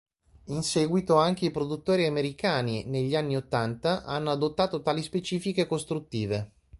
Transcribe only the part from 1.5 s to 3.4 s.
produttori americani, negli anni